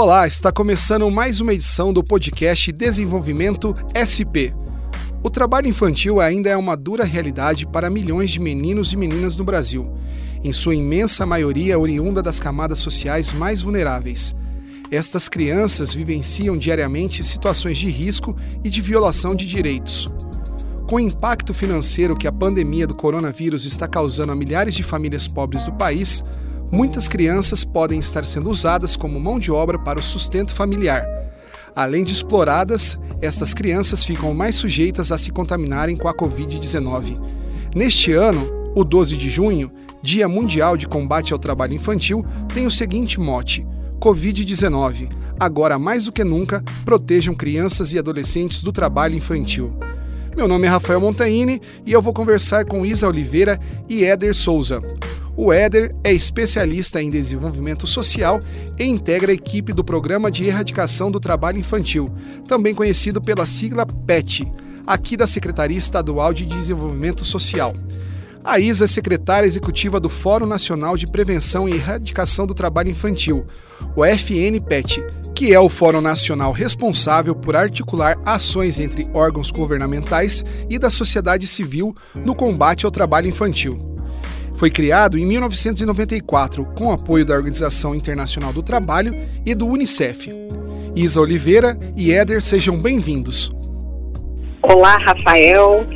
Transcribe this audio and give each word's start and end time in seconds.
Olá, 0.00 0.28
está 0.28 0.52
começando 0.52 1.10
mais 1.10 1.40
uma 1.40 1.52
edição 1.52 1.92
do 1.92 2.04
podcast 2.04 2.70
Desenvolvimento 2.70 3.74
SP. 3.98 4.54
O 5.24 5.28
trabalho 5.28 5.66
infantil 5.66 6.20
ainda 6.20 6.48
é 6.48 6.56
uma 6.56 6.76
dura 6.76 7.02
realidade 7.02 7.66
para 7.66 7.90
milhões 7.90 8.30
de 8.30 8.38
meninos 8.38 8.92
e 8.92 8.96
meninas 8.96 9.34
no 9.34 9.42
Brasil, 9.42 9.92
em 10.40 10.52
sua 10.52 10.76
imensa 10.76 11.26
maioria 11.26 11.80
oriunda 11.80 12.22
das 12.22 12.38
camadas 12.38 12.78
sociais 12.78 13.32
mais 13.32 13.60
vulneráveis. 13.60 14.36
Estas 14.88 15.28
crianças 15.28 15.92
vivenciam 15.92 16.56
diariamente 16.56 17.24
situações 17.24 17.76
de 17.76 17.90
risco 17.90 18.36
e 18.62 18.70
de 18.70 18.80
violação 18.80 19.34
de 19.34 19.48
direitos. 19.48 20.08
Com 20.86 20.94
o 20.94 21.00
impacto 21.00 21.52
financeiro 21.52 22.16
que 22.16 22.28
a 22.28 22.32
pandemia 22.32 22.86
do 22.86 22.94
coronavírus 22.94 23.64
está 23.64 23.88
causando 23.88 24.30
a 24.30 24.36
milhares 24.36 24.76
de 24.76 24.84
famílias 24.84 25.26
pobres 25.26 25.64
do 25.64 25.72
país, 25.72 26.22
muitas 26.70 27.08
crianças 27.08 27.64
podem 27.64 27.98
estar 27.98 28.24
sendo 28.24 28.50
usadas 28.50 28.96
como 28.96 29.20
mão 29.20 29.38
de 29.38 29.50
obra 29.50 29.78
para 29.78 29.98
o 29.98 30.02
sustento 30.02 30.54
familiar. 30.54 31.06
Além 31.74 32.04
de 32.04 32.12
exploradas, 32.12 32.98
estas 33.20 33.54
crianças 33.54 34.04
ficam 34.04 34.34
mais 34.34 34.56
sujeitas 34.56 35.12
a 35.12 35.18
se 35.18 35.30
contaminarem 35.30 35.96
com 35.96 36.08
a 36.08 36.14
Covid-19. 36.14 37.20
Neste 37.74 38.12
ano, 38.12 38.50
o 38.74 38.84
12 38.84 39.16
de 39.16 39.30
junho, 39.30 39.70
Dia 40.02 40.28
Mundial 40.28 40.76
de 40.76 40.86
Combate 40.86 41.32
ao 41.32 41.38
Trabalho 41.38 41.74
Infantil, 41.74 42.24
tem 42.52 42.66
o 42.66 42.70
seguinte 42.70 43.18
mote: 43.20 43.66
Covid-19. 44.00 45.08
Agora 45.38 45.78
mais 45.78 46.06
do 46.06 46.12
que 46.12 46.24
nunca, 46.24 46.64
protejam 46.84 47.34
crianças 47.34 47.92
e 47.92 47.98
adolescentes 47.98 48.62
do 48.62 48.72
trabalho 48.72 49.14
infantil. 49.14 49.72
Meu 50.38 50.46
nome 50.46 50.68
é 50.68 50.70
Rafael 50.70 51.00
Montaini 51.00 51.60
e 51.84 51.92
eu 51.92 52.00
vou 52.00 52.12
conversar 52.12 52.64
com 52.64 52.86
Isa 52.86 53.08
Oliveira 53.08 53.58
e 53.88 54.04
Éder 54.04 54.32
Souza. 54.32 54.80
O 55.36 55.52
Éder 55.52 55.92
é 56.04 56.12
especialista 56.12 57.02
em 57.02 57.10
desenvolvimento 57.10 57.88
social 57.88 58.38
e 58.78 58.84
integra 58.84 59.32
a 59.32 59.34
equipe 59.34 59.72
do 59.72 59.82
Programa 59.82 60.30
de 60.30 60.46
Erradicação 60.46 61.10
do 61.10 61.18
Trabalho 61.18 61.58
Infantil, 61.58 62.08
também 62.46 62.72
conhecido 62.72 63.20
pela 63.20 63.46
sigla 63.46 63.84
PET, 63.84 64.48
aqui 64.86 65.16
da 65.16 65.26
Secretaria 65.26 65.76
Estadual 65.76 66.32
de 66.32 66.46
Desenvolvimento 66.46 67.24
Social. 67.24 67.74
A 68.44 68.60
Isa 68.60 68.84
é 68.84 68.86
secretária 68.86 69.46
executiva 69.48 69.98
do 69.98 70.08
Fórum 70.08 70.46
Nacional 70.46 70.96
de 70.96 71.08
Prevenção 71.08 71.68
e 71.68 71.74
Erradicação 71.74 72.46
do 72.46 72.54
Trabalho 72.54 72.90
Infantil, 72.90 73.44
o 73.96 74.04
FNPET, 74.04 75.04
que 75.38 75.54
é 75.54 75.60
o 75.60 75.68
Fórum 75.68 76.00
Nacional 76.00 76.50
responsável 76.50 77.32
por 77.32 77.54
articular 77.54 78.16
ações 78.26 78.80
entre 78.80 79.08
órgãos 79.14 79.52
governamentais 79.52 80.44
e 80.68 80.80
da 80.80 80.90
sociedade 80.90 81.46
civil 81.46 81.94
no 82.12 82.34
combate 82.34 82.84
ao 82.84 82.90
trabalho 82.90 83.28
infantil. 83.28 83.78
Foi 84.56 84.68
criado 84.68 85.16
em 85.16 85.24
1994 85.24 86.64
com 86.74 86.90
apoio 86.90 87.24
da 87.24 87.34
Organização 87.34 87.94
Internacional 87.94 88.52
do 88.52 88.64
Trabalho 88.64 89.14
e 89.46 89.54
do 89.54 89.68
Unicef. 89.68 90.28
Isa 90.96 91.20
Oliveira 91.20 91.78
e 91.96 92.10
Éder, 92.10 92.42
sejam 92.42 92.76
bem-vindos. 92.76 93.52
Olá, 94.60 94.98
Rafael. 95.06 95.86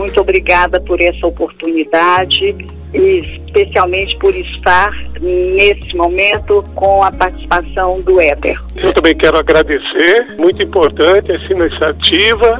Muito 0.00 0.18
obrigada 0.18 0.80
por 0.80 0.98
essa 0.98 1.26
oportunidade 1.26 2.56
e 2.94 3.18
especialmente 3.44 4.16
por 4.16 4.34
estar 4.34 4.90
nesse 5.20 5.94
momento 5.94 6.64
com 6.74 7.04
a 7.04 7.12
participação 7.12 8.00
do 8.00 8.18
Éder. 8.18 8.58
Eu 8.76 8.94
também 8.94 9.14
quero 9.14 9.36
agradecer, 9.36 10.36
muito 10.40 10.64
importante 10.64 11.30
essa 11.30 11.52
iniciativa 11.52 12.56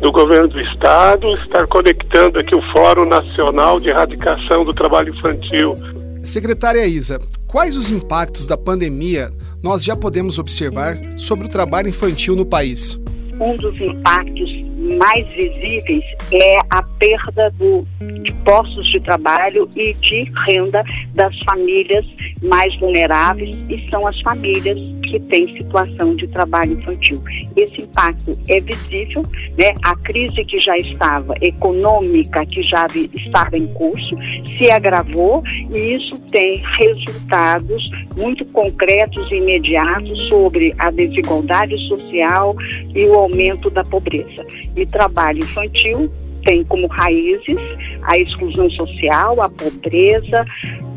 do 0.00 0.10
governo 0.10 0.48
do 0.48 0.60
estado 0.60 1.32
estar 1.44 1.64
conectando 1.68 2.40
aqui 2.40 2.56
o 2.56 2.62
Fórum 2.72 3.04
Nacional 3.04 3.78
de 3.78 3.90
Erradicação 3.90 4.64
do 4.64 4.74
Trabalho 4.74 5.14
Infantil. 5.14 5.74
Secretária 6.20 6.84
Isa, 6.86 7.20
quais 7.46 7.76
os 7.76 7.92
impactos 7.92 8.48
da 8.48 8.56
pandemia 8.56 9.30
nós 9.62 9.84
já 9.84 9.94
podemos 9.94 10.40
observar 10.40 10.96
sobre 11.16 11.46
o 11.46 11.48
trabalho 11.48 11.88
infantil 11.88 12.34
no 12.34 12.44
país? 12.44 13.00
Um 13.40 13.56
dos 13.56 13.80
impactos 13.80 14.59
mais 15.00 15.32
visíveis 15.32 16.04
é 16.30 16.58
a 16.68 16.82
perda 16.82 17.50
do, 17.52 17.86
de 18.22 18.34
postos 18.44 18.86
de 18.90 19.00
trabalho 19.00 19.66
e 19.74 19.94
de 19.94 20.30
renda 20.44 20.84
das 21.14 21.34
famílias 21.40 22.04
mais 22.46 22.78
vulneráveis 22.78 23.56
e 23.70 23.88
são 23.90 24.06
as 24.06 24.20
famílias 24.20 24.78
que 25.10 25.18
têm 25.20 25.56
situação 25.56 26.14
de 26.14 26.26
trabalho 26.28 26.78
infantil. 26.78 27.16
Esse 27.56 27.82
impacto 27.82 28.30
é 28.48 28.60
visível, 28.60 29.22
né? 29.58 29.74
A 29.82 29.96
crise 29.96 30.44
que 30.44 30.58
já 30.60 30.76
estava 30.78 31.34
econômica, 31.40 32.46
que 32.46 32.62
já 32.62 32.86
estava 33.14 33.58
em 33.58 33.66
curso, 33.74 34.16
se 34.56 34.70
agravou 34.70 35.42
e 35.70 35.96
isso 35.96 36.14
tem 36.30 36.62
resultados 36.78 37.90
muito 38.16 38.44
concretos 38.46 39.30
e 39.30 39.36
imediatos 39.36 40.28
sobre 40.28 40.74
a 40.78 40.90
desigualdade 40.90 41.76
social 41.88 42.54
e 42.94 43.04
o 43.06 43.14
aumento 43.14 43.68
da 43.70 43.82
pobreza. 43.82 44.46
E 44.76 44.86
trabalho 44.86 45.40
infantil 45.40 46.10
tem 46.44 46.64
como 46.64 46.86
raízes 46.86 47.56
a 48.02 48.16
exclusão 48.16 48.68
social, 48.68 49.42
a 49.42 49.48
pobreza, 49.50 50.44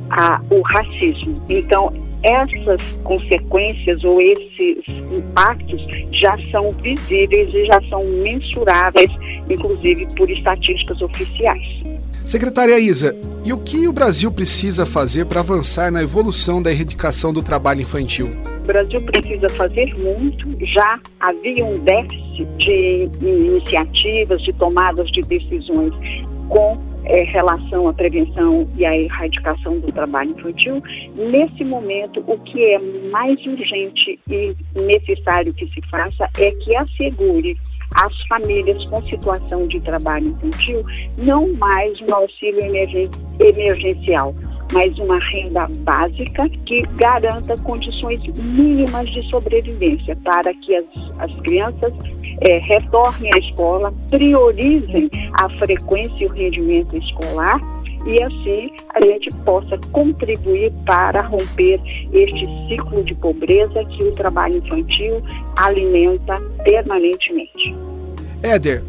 a, 0.10 0.42
o 0.50 0.62
racismo. 0.62 1.34
Então, 1.50 1.92
essas 2.24 2.82
consequências 3.04 4.04
ou 4.04 4.22
esses 4.22 4.78
impactos 5.12 5.86
já 6.12 6.38
são 6.52 6.72
visíveis 6.82 7.54
e 7.54 7.66
já 7.66 7.82
são 7.90 8.00
mensuráveis, 8.24 9.10
inclusive 9.50 10.08
por 10.16 10.30
estatísticas 10.30 11.02
oficiais. 11.02 11.84
Secretária 12.26 12.80
Isa, 12.80 13.14
e 13.44 13.52
o 13.52 13.58
que 13.58 13.86
o 13.86 13.92
Brasil 13.92 14.32
precisa 14.32 14.86
fazer 14.86 15.26
para 15.26 15.42
avançar 15.42 15.92
na 15.92 16.02
evolução 16.02 16.62
da 16.62 16.72
erradicação 16.72 17.34
do 17.34 17.44
trabalho 17.44 17.82
infantil? 17.82 18.30
O 18.64 18.66
Brasil 18.66 19.02
precisa 19.02 19.50
fazer 19.50 19.94
muito. 19.98 20.48
Já 20.68 21.00
havia 21.20 21.66
um 21.66 21.80
déficit 21.80 22.46
de 22.58 23.10
iniciativas, 23.22 24.42
de 24.42 24.54
tomadas 24.54 25.12
de 25.12 25.20
decisões 25.20 25.94
com 26.48 26.93
é, 27.06 27.24
relação 27.24 27.88
à 27.88 27.94
prevenção 27.94 28.68
e 28.78 28.86
à 28.86 28.96
erradicação 28.96 29.80
do 29.80 29.92
trabalho 29.92 30.32
infantil. 30.32 30.82
Nesse 31.16 31.64
momento, 31.64 32.24
o 32.28 32.38
que 32.40 32.64
é 32.66 32.80
mais 33.12 33.40
urgente 33.46 34.20
e 34.30 34.56
necessário 34.82 35.54
que 35.54 35.68
se 35.68 35.82
faça 35.90 36.30
é 36.38 36.52
que 36.52 36.76
assegure 36.76 37.58
as 37.96 38.28
famílias 38.28 38.84
com 38.86 39.08
situação 39.08 39.68
de 39.68 39.80
trabalho 39.82 40.30
infantil 40.30 40.84
não 41.18 41.54
mais 41.54 42.00
um 42.02 42.16
auxílio 42.16 42.62
emergencial, 43.40 44.34
mas 44.74 44.98
uma 44.98 45.20
renda 45.20 45.68
básica 45.80 46.50
que 46.66 46.82
garanta 46.96 47.56
condições 47.64 48.22
mínimas 48.38 49.10
de 49.12 49.22
sobrevivência 49.30 50.18
para 50.24 50.54
que 50.56 50.76
as, 50.76 50.86
as 51.20 51.32
crianças 51.42 51.94
é, 52.42 52.58
retornem 52.58 53.32
à 53.36 53.40
escola, 53.40 53.94
priorizem 54.10 55.10
a 55.34 55.48
frequência 55.60 56.26
e 56.26 56.28
o 56.28 56.34
rendimento 56.34 56.98
escolar 56.98 57.62
e 58.06 58.22
assim 58.22 58.70
a 58.96 59.06
gente 59.06 59.30
possa 59.46 59.78
contribuir 59.92 60.74
para 60.86 61.22
romper 61.26 61.80
este 62.12 62.46
ciclo 62.68 63.04
de 63.04 63.16
pobreza 63.16 63.86
que 63.86 64.04
o 64.04 64.12
trabalho 64.12 64.58
infantil 64.58 65.22
alimenta 65.56 66.40
permanentemente. 66.64 67.74
Éder, 68.42 68.84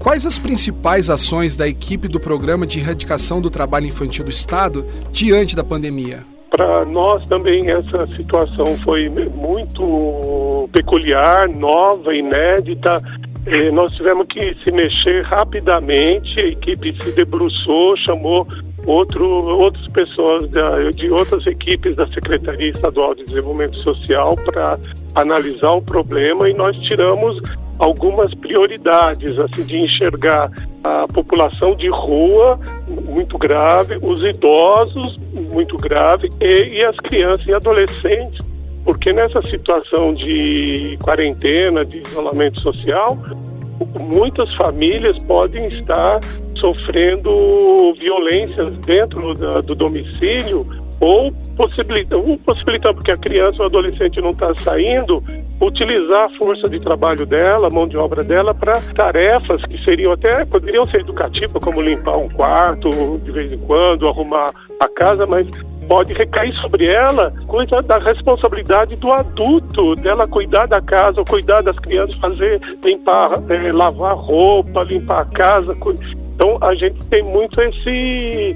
quais 0.00 0.24
as 0.24 0.38
principais 0.38 1.10
ações 1.10 1.56
da 1.56 1.68
equipe 1.68 2.08
do 2.08 2.18
Programa 2.18 2.66
de 2.66 2.80
Erradicação 2.80 3.40
do 3.40 3.50
Trabalho 3.50 3.86
Infantil 3.86 4.24
do 4.24 4.30
Estado 4.30 4.84
diante 5.12 5.54
da 5.54 5.62
pandemia? 5.62 6.24
Para 6.50 6.84
nós 6.86 7.24
também 7.26 7.70
essa 7.70 8.06
situação 8.16 8.76
foi 8.78 9.08
muito 9.08 10.68
peculiar, 10.72 11.48
nova, 11.48 12.14
inédita. 12.14 13.00
Eh, 13.46 13.70
nós 13.70 13.92
tivemos 13.92 14.26
que 14.26 14.56
se 14.64 14.72
mexer 14.72 15.22
rapidamente, 15.22 16.40
a 16.40 16.46
equipe 16.46 16.96
se 17.02 17.12
debruçou, 17.12 17.96
chamou 17.96 18.48
outro, 18.86 19.26
outras 19.26 19.86
pessoas 19.88 20.48
da, 20.48 20.76
de 20.90 21.10
outras 21.10 21.46
equipes 21.46 21.94
da 21.94 22.06
Secretaria 22.08 22.70
Estadual 22.70 23.14
de 23.14 23.24
Desenvolvimento 23.24 23.76
Social 23.82 24.34
para 24.44 24.78
analisar 25.14 25.72
o 25.72 25.82
problema 25.82 26.48
e 26.48 26.54
nós 26.54 26.76
tiramos 26.78 27.38
algumas 27.80 28.32
prioridades, 28.34 29.36
assim, 29.38 29.64
de 29.64 29.78
enxergar 29.78 30.50
a 30.84 31.06
população 31.08 31.74
de 31.74 31.88
rua 31.88 32.60
muito 32.86 33.38
grave, 33.38 33.98
os 34.02 34.22
idosos 34.22 35.18
muito 35.32 35.76
grave 35.78 36.28
e, 36.40 36.78
e 36.78 36.84
as 36.84 36.96
crianças 36.96 37.46
e 37.46 37.54
adolescentes, 37.54 38.38
porque 38.84 39.12
nessa 39.12 39.40
situação 39.42 40.12
de 40.14 40.98
quarentena, 41.02 41.84
de 41.84 42.02
isolamento 42.06 42.60
social, 42.60 43.16
muitas 43.98 44.54
famílias 44.56 45.22
podem 45.24 45.66
estar 45.66 46.20
sofrendo 46.56 47.94
violências 47.98 48.76
dentro 48.84 49.32
da, 49.34 49.62
do 49.62 49.74
domicílio 49.74 50.66
ou 51.00 51.32
possibilitando, 51.56 52.36
possibilitando 52.44 52.96
porque 52.96 53.12
a 53.12 53.16
criança 53.16 53.62
ou 53.62 53.66
adolescente 53.66 54.20
não 54.20 54.32
está 54.32 54.54
saindo, 54.56 55.24
utilizar 55.60 56.24
a 56.24 56.38
força 56.38 56.68
de 56.68 56.80
trabalho 56.80 57.26
dela, 57.26 57.68
a 57.68 57.74
mão 57.74 57.86
de 57.86 57.96
obra 57.96 58.22
dela, 58.22 58.54
para 58.54 58.80
tarefas 58.94 59.62
que 59.66 59.80
seriam 59.82 60.12
até, 60.12 60.44
poderiam 60.44 60.84
ser 60.84 61.00
educativas, 61.00 61.62
como 61.62 61.82
limpar 61.82 62.16
um 62.16 62.28
quarto 62.30 62.90
de 63.22 63.30
vez 63.30 63.52
em 63.52 63.58
quando, 63.58 64.08
arrumar 64.08 64.50
a 64.80 64.88
casa, 64.88 65.26
mas 65.26 65.46
pode 65.86 66.12
recair 66.14 66.54
sobre 66.58 66.86
ela 66.86 67.32
coisa 67.48 67.82
da 67.82 67.98
responsabilidade 67.98 68.94
do 68.96 69.12
adulto, 69.12 69.94
dela 69.96 70.26
cuidar 70.26 70.66
da 70.66 70.80
casa, 70.80 71.24
cuidar 71.24 71.62
das 71.62 71.76
crianças, 71.80 72.16
fazer, 72.20 72.60
limpar, 72.84 73.32
é, 73.48 73.72
lavar 73.72 74.14
roupa, 74.14 74.84
limpar 74.84 75.22
a 75.22 75.24
casa. 75.24 75.76
Então 76.40 76.56
a 76.62 76.74
gente 76.74 77.06
tem 77.08 77.22
muito 77.22 77.60
esse 77.60 78.54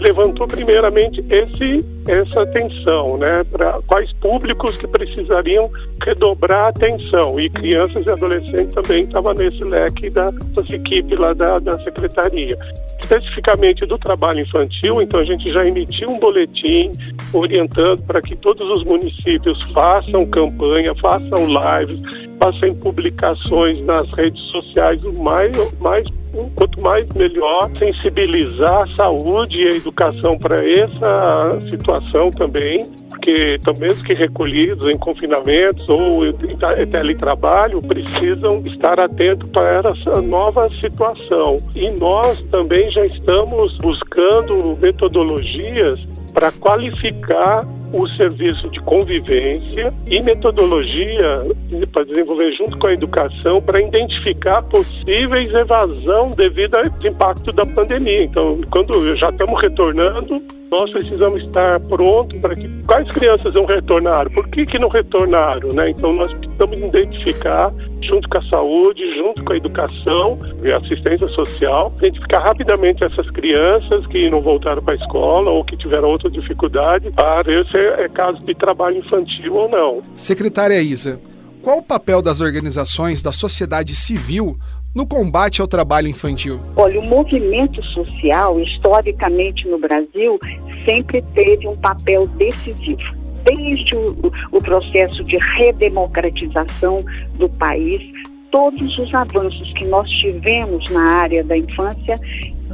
levantou 0.00 0.48
primeiramente 0.48 1.24
esse, 1.30 1.84
essa 2.08 2.42
atenção, 2.42 3.16
né, 3.16 3.44
para 3.44 3.80
quais 3.86 4.12
públicos 4.14 4.76
que 4.76 4.88
precisariam 4.88 5.70
redobrar 6.02 6.64
a 6.64 6.68
atenção 6.68 7.38
e 7.38 7.48
crianças 7.50 8.06
e 8.06 8.10
adolescentes 8.10 8.74
também 8.74 9.04
estavam 9.04 9.34
nesse 9.34 9.62
leque 9.62 10.10
da 10.10 10.30
das 10.30 10.70
equipe 10.70 11.14
lá 11.14 11.32
da, 11.34 11.58
da 11.58 11.78
secretaria. 11.84 12.58
Especificamente 12.98 13.86
do 13.86 13.98
trabalho 13.98 14.40
infantil, 14.40 15.00
então 15.00 15.20
a 15.20 15.24
gente 15.24 15.52
já 15.52 15.62
emitiu 15.62 16.10
um 16.10 16.18
boletim 16.18 16.90
orientando 17.32 18.02
para 18.02 18.20
que 18.20 18.34
todos 18.36 18.68
os 18.70 18.84
municípios 18.84 19.62
façam 19.72 20.26
campanha, 20.26 20.94
façam 20.96 21.46
lives, 21.46 22.27
façam 22.40 22.74
publicações 22.76 23.80
nas 23.84 24.10
redes 24.12 24.42
sociais 24.50 25.04
o 25.04 25.22
mais, 25.22 25.52
mais 25.80 26.06
quanto 26.54 26.80
mais 26.80 27.06
melhor 27.14 27.70
sensibilizar 27.78 28.82
a 28.82 28.94
saúde 28.94 29.64
e 29.64 29.68
a 29.68 29.76
educação 29.76 30.38
para 30.38 30.64
essa 30.68 31.60
situação 31.70 32.30
também, 32.30 32.82
porque 33.08 33.58
mesmo 33.78 34.04
que 34.04 34.14
recolhidos 34.14 34.90
em 34.90 34.98
confinamentos 34.98 35.88
ou 35.88 36.26
em 36.26 36.86
teletrabalho, 36.90 37.80
precisam 37.82 38.62
estar 38.66 39.00
atentos 39.00 39.48
para 39.50 39.90
essa 39.90 40.20
nova 40.22 40.66
situação. 40.80 41.56
E 41.74 41.90
nós 41.98 42.40
também 42.50 42.90
já 42.90 43.04
estamos 43.06 43.76
buscando 43.78 44.76
metodologias 44.80 46.00
para 46.32 46.52
qualificar 46.52 47.66
o 47.92 48.06
serviço 48.08 48.68
de 48.70 48.80
convivência 48.80 49.92
e 50.10 50.22
metodologia 50.22 51.46
para 51.92 52.04
desenvolver 52.04 52.52
junto 52.52 52.78
com 52.78 52.86
a 52.86 52.92
educação 52.92 53.62
para 53.62 53.80
identificar 53.80 54.62
possíveis 54.62 55.52
evasão 55.52 56.30
devido 56.30 56.76
ao 56.76 56.84
impacto 56.84 57.52
da 57.52 57.64
pandemia. 57.66 58.24
Então, 58.24 58.60
quando 58.70 59.16
já 59.16 59.30
estamos 59.30 59.60
retornando, 59.62 60.42
nós 60.70 60.90
precisamos 60.90 61.42
estar 61.44 61.80
prontos 61.80 62.38
para 62.40 62.54
que 62.54 62.68
quais 62.86 63.08
crianças 63.08 63.54
não 63.54 63.62
retornaram, 63.62 64.30
por 64.30 64.48
que, 64.48 64.64
que 64.64 64.78
não 64.78 64.88
retornaram, 64.88 65.70
né? 65.70 65.90
Então 65.90 66.10
nós 66.12 66.32
precisamos 66.34 66.78
identificar 66.78 67.72
junto 68.02 68.28
com 68.28 68.38
a 68.38 68.42
saúde, 68.48 69.02
junto 69.16 69.44
com 69.44 69.52
a 69.52 69.56
educação 69.56 70.38
e 70.62 70.72
assistência 70.72 71.28
social, 71.28 71.92
identificar 71.98 72.40
rapidamente 72.40 73.04
essas 73.04 73.28
crianças 73.30 74.06
que 74.06 74.30
não 74.30 74.40
voltaram 74.40 74.82
para 74.82 74.94
a 74.94 74.96
escola 74.96 75.50
ou 75.50 75.64
que 75.64 75.76
tiveram 75.76 76.08
outra 76.08 76.30
dificuldade 76.30 77.10
para 77.12 77.42
ver 77.42 77.66
se 77.68 77.76
é 77.76 78.08
caso 78.08 78.38
de 78.44 78.54
trabalho 78.54 78.98
infantil 78.98 79.54
ou 79.54 79.68
não. 79.68 80.02
Secretária 80.14 80.80
Isa, 80.80 81.20
qual 81.62 81.78
o 81.78 81.82
papel 81.82 82.22
das 82.22 82.40
organizações 82.40 83.22
da 83.22 83.32
sociedade 83.32 83.94
civil 83.94 84.56
no 84.98 85.06
combate 85.06 85.60
ao 85.60 85.68
trabalho 85.68 86.08
infantil? 86.08 86.58
Olha, 86.74 86.98
o 86.98 87.06
movimento 87.06 87.80
social, 87.86 88.58
historicamente 88.58 89.68
no 89.68 89.78
Brasil, 89.78 90.40
sempre 90.84 91.22
teve 91.36 91.68
um 91.68 91.76
papel 91.76 92.26
decisivo. 92.26 93.16
Desde 93.44 93.94
o, 93.94 94.32
o 94.50 94.58
processo 94.58 95.22
de 95.22 95.36
redemocratização 95.54 97.04
do 97.34 97.48
país, 97.48 98.02
todos 98.50 98.98
os 98.98 99.14
avanços 99.14 99.72
que 99.74 99.84
nós 99.86 100.08
tivemos 100.10 100.88
na 100.90 101.04
área 101.04 101.44
da 101.44 101.56
infância 101.56 102.14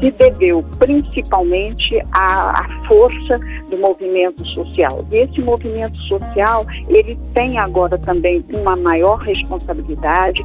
se 0.01 0.11
deveu 0.13 0.65
principalmente 0.79 2.01
à, 2.13 2.51
à, 2.51 2.87
força 2.87 3.39
do 3.71 3.79
movimento 3.79 4.45
social. 4.49 5.07
E 5.11 5.19
esse 5.19 5.41
movimento 5.43 5.97
social, 6.03 6.67
ele 6.89 7.19
tem 7.33 7.59
agora 7.59 7.97
também 7.99 8.45
uma 8.59 8.77
maior 8.77 9.19
responsabilidade 9.19 10.43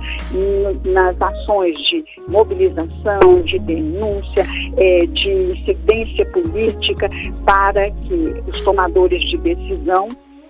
nas 0.86 1.20
ações 1.22 1.78
de 1.80 2.06
mobilização, 2.28 3.42
de 3.44 3.60
denúncia, 3.60 4.46
é, 4.78 5.06
de 5.08 5.30
incidência 5.30 6.26
política, 6.28 7.08
para 7.46 7.90
que 7.92 8.44
os 8.48 8.62
tomadores 8.64 9.22
de 9.30 9.38
decisão 9.38 10.08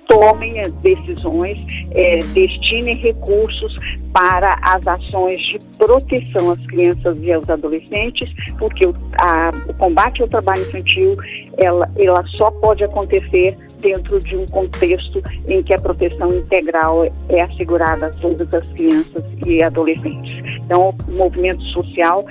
tomem 0.10 0.60
as 0.60 0.72
decisões, 0.82 1.58
é, 1.92 2.18
destinem 2.34 2.98
recursos 2.98 3.76
para 4.12 4.60
as 4.64 4.86
ações 4.88 5.38
de 5.38 5.60
proteção 5.78 6.50
às 6.50 6.66
crianças 6.66 7.16
e 7.22 7.32
aos 7.32 7.48
adolescentes, 7.48 8.28
porque 8.58 8.88
o, 8.88 8.96
a, 9.20 9.52
o 9.70 9.74
combate 9.76 10.24
ao 10.24 10.28
trabalho 10.28 10.64
infantil 10.64 11.16
ela, 11.58 11.88
ela 11.96 12.26
só 12.38 12.50
pode 12.50 12.84
acontecer 12.84 13.56
dentro 13.80 14.20
de 14.20 14.36
um 14.36 14.46
contexto 14.48 15.22
em 15.48 15.62
que 15.62 15.76
a 15.76 15.80
proteção 15.80 16.28
integral 16.30 17.06
é 17.30 17.42
assegurada 17.42 18.08
a 18.08 18.10
todas 18.10 18.52
as 18.52 18.68
crianças 18.70 19.24
e 19.46 19.62
adolescentes. 19.62 20.60
Então, 20.66 20.96
o 21.08 21.12
movimento 21.12 21.62
social 21.66 22.26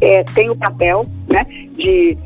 é, 0.00 0.24
tem 0.24 0.48
o 0.48 0.56
papel 0.56 1.04
né, 1.30 1.44
de 1.76 2.16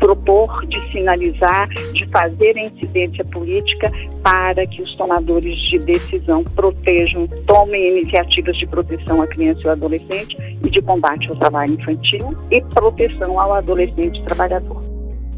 propor, 0.00 0.66
de 0.66 0.90
sinalizar, 0.90 1.68
de 1.92 2.06
fazer 2.08 2.56
a 2.56 2.66
incidência 2.66 3.24
política 3.26 3.92
para 4.22 4.66
que 4.66 4.82
os 4.82 4.94
tomadores 4.94 5.56
de 5.58 5.78
decisão 5.78 6.42
protejam, 6.42 7.28
tomem 7.46 7.98
iniciativas 7.98 8.56
de 8.56 8.66
proteção 8.66 9.20
à 9.20 9.26
criança 9.26 9.60
e 9.64 9.66
ao 9.68 9.72
adolescente 9.74 10.36
e 10.64 10.70
de 10.70 10.82
combate 10.82 11.28
ao 11.28 11.36
trabalho 11.36 11.74
infantil 11.74 12.34
e 12.50 12.60
proteção 12.62 13.38
ao 13.38 13.54
adolescente 13.54 14.22
trabalhador. 14.24 14.82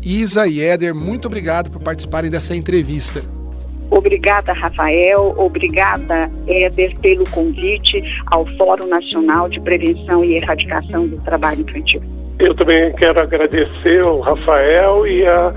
Isa 0.01 0.49
e 0.49 0.61
Éder, 0.61 0.95
muito 0.95 1.27
obrigado 1.27 1.71
por 1.71 1.83
participarem 1.83 2.31
dessa 2.31 2.57
entrevista. 2.57 3.23
Obrigada, 3.91 4.55
Rafael. 4.55 5.35
Obrigada, 5.37 6.31
Éder, 6.47 6.99
pelo 7.01 7.29
convite 7.29 8.03
ao 8.27 8.47
Fórum 8.57 8.87
Nacional 8.87 9.51
de 9.51 9.61
Prevenção 9.61 10.25
e 10.25 10.37
Erradicação 10.37 11.07
do 11.07 11.19
Trabalho 11.19 11.61
Infantil. 11.61 12.22
Eu 12.43 12.53
também 12.57 12.93
quero 12.95 13.23
agradecer 13.23 14.05
ao 14.05 14.21
Rafael 14.21 15.07
e 15.07 15.25
a 15.25 15.55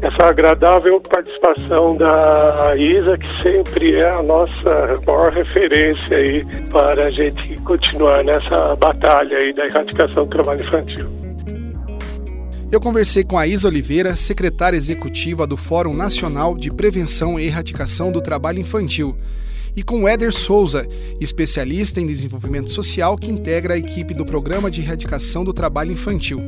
essa 0.00 0.28
agradável 0.28 1.00
participação 1.00 1.96
da 1.96 2.74
Isa, 2.78 3.18
que 3.18 3.42
sempre 3.42 3.96
é 3.96 4.10
a 4.10 4.22
nossa 4.22 4.94
maior 5.04 5.32
referência 5.32 6.16
aí 6.16 6.40
para 6.70 7.06
a 7.06 7.10
gente 7.10 7.60
continuar 7.62 8.22
nessa 8.24 8.76
batalha 8.76 9.36
aí 9.38 9.52
da 9.52 9.66
erradicação 9.66 10.24
do 10.24 10.30
trabalho 10.30 10.64
infantil. 10.64 11.06
Eu 12.70 12.80
conversei 12.80 13.24
com 13.24 13.36
a 13.36 13.48
Isa 13.48 13.66
Oliveira, 13.66 14.14
secretária 14.14 14.76
executiva 14.76 15.48
do 15.48 15.56
Fórum 15.56 15.92
Nacional 15.92 16.54
de 16.54 16.70
Prevenção 16.70 17.40
e 17.40 17.46
Erradicação 17.46 18.12
do 18.12 18.22
Trabalho 18.22 18.60
Infantil 18.60 19.16
e 19.76 19.82
com 19.82 20.08
Éder 20.08 20.32
Souza, 20.32 20.86
especialista 21.20 22.00
em 22.00 22.06
desenvolvimento 22.06 22.70
social 22.70 23.16
que 23.16 23.30
integra 23.30 23.74
a 23.74 23.78
equipe 23.78 24.14
do 24.14 24.24
Programa 24.24 24.70
de 24.70 24.80
Erradicação 24.80 25.44
do 25.44 25.52
Trabalho 25.52 25.92
Infantil. 25.92 26.40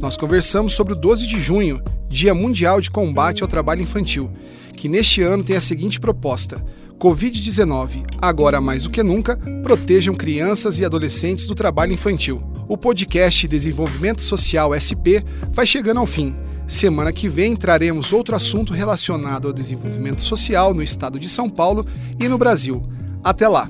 Nós 0.00 0.16
conversamos 0.16 0.74
sobre 0.74 0.92
o 0.92 0.96
12 0.96 1.26
de 1.26 1.40
junho, 1.40 1.82
Dia 2.08 2.34
Mundial 2.34 2.80
de 2.80 2.90
Combate 2.90 3.42
ao 3.42 3.48
Trabalho 3.48 3.82
Infantil, 3.82 4.30
que 4.76 4.88
neste 4.88 5.22
ano 5.22 5.42
tem 5.42 5.56
a 5.56 5.60
seguinte 5.60 5.98
proposta: 5.98 6.64
Covid-19, 6.98 8.04
agora 8.20 8.60
mais 8.60 8.84
do 8.84 8.90
que 8.90 9.02
nunca, 9.02 9.36
protejam 9.62 10.14
crianças 10.14 10.78
e 10.78 10.84
adolescentes 10.84 11.46
do 11.46 11.54
trabalho 11.54 11.92
infantil. 11.92 12.42
O 12.68 12.76
podcast 12.76 13.46
Desenvolvimento 13.46 14.22
Social 14.22 14.72
SP 14.76 15.24
vai 15.52 15.66
chegando 15.66 16.00
ao 16.00 16.06
fim. 16.06 16.34
Semana 16.66 17.12
que 17.12 17.28
vem 17.28 17.54
traremos 17.54 18.12
outro 18.12 18.34
assunto 18.34 18.72
relacionado 18.72 19.46
ao 19.46 19.52
desenvolvimento 19.52 20.22
social 20.22 20.72
no 20.72 20.82
estado 20.82 21.18
de 21.18 21.28
São 21.28 21.48
Paulo 21.48 21.86
e 22.18 22.28
no 22.28 22.38
Brasil. 22.38 22.82
Até 23.22 23.48
lá! 23.48 23.68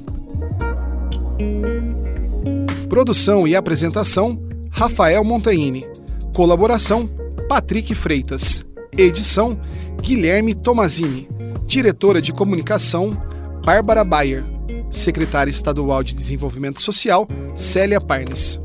Produção 2.88 3.46
e 3.46 3.56
apresentação: 3.56 4.38
Rafael 4.70 5.24
Montaini. 5.24 5.84
Colaboração: 6.32 7.10
Patrick 7.48 7.94
Freitas. 7.94 8.64
Edição: 8.96 9.58
Guilherme 10.00 10.54
Tomazini. 10.54 11.28
Diretora 11.66 12.22
de 12.22 12.32
Comunicação: 12.32 13.10
Bárbara 13.64 14.04
Bayer. 14.04 14.44
Secretária 14.90 15.50
Estadual 15.50 16.04
de 16.04 16.14
Desenvolvimento 16.14 16.80
Social: 16.80 17.26
Célia 17.56 18.00
Parnes. 18.00 18.60